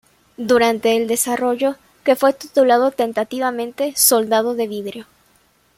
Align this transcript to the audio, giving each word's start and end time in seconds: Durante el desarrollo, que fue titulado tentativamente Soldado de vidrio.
Durante 0.37 0.97
el 0.97 1.07
desarrollo, 1.07 1.75
que 2.03 2.15
fue 2.15 2.33
titulado 2.33 2.89
tentativamente 2.89 3.93
Soldado 3.95 4.55
de 4.55 4.67
vidrio. 4.67 5.05